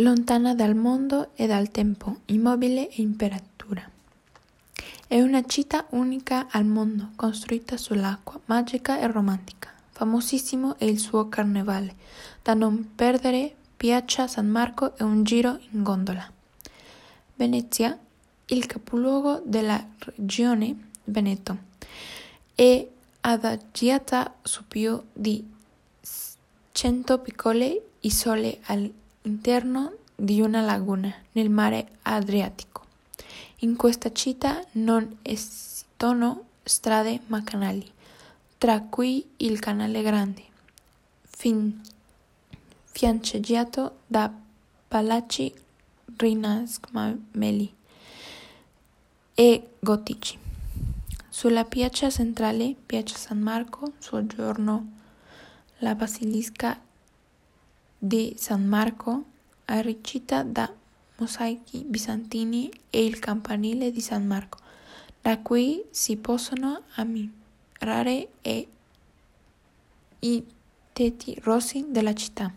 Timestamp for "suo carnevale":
10.98-11.96